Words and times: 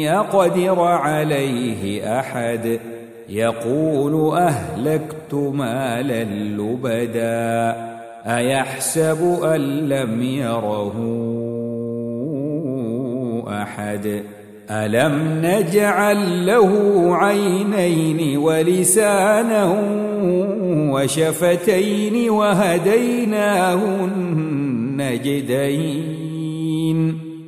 يقدر 0.00 0.80
عليه 0.80 2.18
أحد. 2.20 2.80
يقول 3.28 4.36
أهلكت 4.36 5.34
مالا 5.34 6.24
لبدا 6.24 7.76
أيحسب 8.26 9.38
أن 9.44 9.60
لم 9.88 10.22
يره 10.22 10.94
أحد؟ 13.48 14.22
ألم 14.70 15.40
نجعل 15.42 16.46
له 16.46 16.72
عينين 17.16 18.38
ولسانا 18.38 19.64
وشفتين 20.92 22.30
وهديناه 22.30 24.04
النجدين؟ 24.04 25.68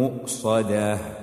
مؤصدة. 0.00 1.19